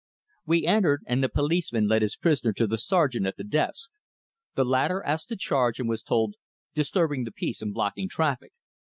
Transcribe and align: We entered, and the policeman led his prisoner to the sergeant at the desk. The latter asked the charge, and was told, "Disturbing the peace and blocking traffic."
We 0.47 0.65
entered, 0.65 1.03
and 1.05 1.23
the 1.23 1.29
policeman 1.29 1.87
led 1.87 2.01
his 2.01 2.15
prisoner 2.15 2.53
to 2.53 2.65
the 2.65 2.79
sergeant 2.79 3.27
at 3.27 3.37
the 3.37 3.43
desk. 3.43 3.91
The 4.55 4.65
latter 4.65 5.03
asked 5.03 5.29
the 5.29 5.35
charge, 5.35 5.79
and 5.79 5.87
was 5.87 6.01
told, 6.01 6.33
"Disturbing 6.73 7.23
the 7.23 7.31
peace 7.31 7.61
and 7.61 7.71
blocking 7.71 8.09
traffic." 8.09 8.51